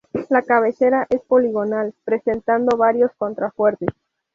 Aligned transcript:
La 0.29 0.41
cabecera 0.41 1.05
es 1.11 1.21
poligonal, 1.21 1.93
presentando 2.05 2.75
varios 2.75 3.11
contrafuertes. 3.19 3.89